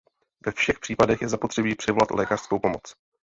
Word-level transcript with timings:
Ve 0.45 0.51
všech 0.51 0.79
případech 0.79 1.21
je 1.21 1.29
zapotřebí 1.29 1.75
přivolat 1.75 2.11
lékařskou 2.11 2.59
pomoc. 2.59 2.95